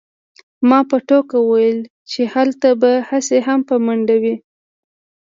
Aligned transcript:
ما 0.69 0.79
په 0.89 0.97
ټوکه 1.07 1.37
وویل 1.41 1.79
چې 2.11 2.21
هلته 2.33 2.69
به 2.81 2.91
هسې 3.09 3.37
هم 3.47 3.59
په 3.69 3.75
منډه 3.85 4.15
وې 4.23 4.35